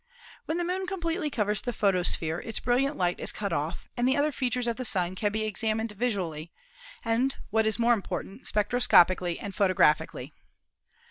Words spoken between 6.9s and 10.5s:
and, what is more important, spectroscopically and photographically.